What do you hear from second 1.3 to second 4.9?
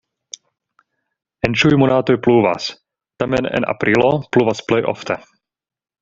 En ĉiuj monatoj pluvas, tamen en aprilo pluvas plej